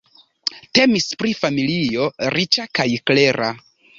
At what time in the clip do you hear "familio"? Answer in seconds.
1.41-2.09